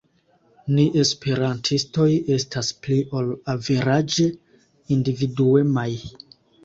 Ni 0.77 0.85
esperantistoj 1.01 2.07
estas 2.37 2.71
pli 2.87 2.97
ol 3.21 3.29
averaĝe 3.55 4.27
individuemaj. 4.97 5.89